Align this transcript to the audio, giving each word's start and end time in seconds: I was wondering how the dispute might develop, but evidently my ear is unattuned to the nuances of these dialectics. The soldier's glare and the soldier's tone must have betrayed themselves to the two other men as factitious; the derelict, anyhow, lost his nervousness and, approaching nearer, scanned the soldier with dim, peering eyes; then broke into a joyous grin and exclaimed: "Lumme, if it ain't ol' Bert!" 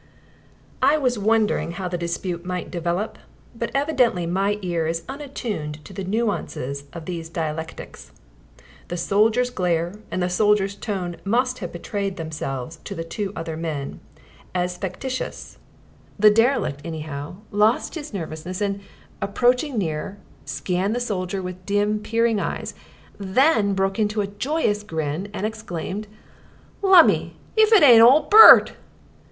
I 0.81 0.97
was 0.97 1.19
wondering 1.19 1.73
how 1.73 1.87
the 1.87 1.95
dispute 1.95 2.43
might 2.43 2.71
develop, 2.71 3.19
but 3.55 3.69
evidently 3.75 4.25
my 4.25 4.57
ear 4.63 4.87
is 4.87 5.03
unattuned 5.07 5.85
to 5.85 5.93
the 5.93 6.03
nuances 6.03 6.85
of 6.91 7.05
these 7.05 7.29
dialectics. 7.29 8.11
The 8.87 8.97
soldier's 8.97 9.51
glare 9.51 9.93
and 10.09 10.19
the 10.23 10.27
soldier's 10.27 10.73
tone 10.73 11.17
must 11.23 11.59
have 11.59 11.71
betrayed 11.71 12.17
themselves 12.17 12.79
to 12.85 12.95
the 12.95 13.03
two 13.03 13.31
other 13.35 13.55
men 13.55 13.99
as 14.55 14.75
factitious; 14.75 15.59
the 16.17 16.31
derelict, 16.31 16.81
anyhow, 16.83 17.35
lost 17.51 17.93
his 17.93 18.11
nervousness 18.11 18.59
and, 18.59 18.81
approaching 19.21 19.77
nearer, 19.77 20.17
scanned 20.45 20.95
the 20.95 20.99
soldier 20.99 21.43
with 21.43 21.63
dim, 21.67 21.99
peering 22.01 22.39
eyes; 22.39 22.73
then 23.19 23.75
broke 23.75 23.99
into 23.99 24.21
a 24.21 24.25
joyous 24.25 24.81
grin 24.81 25.29
and 25.31 25.45
exclaimed: 25.45 26.07
"Lumme, 26.81 27.33
if 27.55 27.71
it 27.71 27.83
ain't 27.83 28.01
ol' 28.01 28.21
Bert!" 28.23 28.71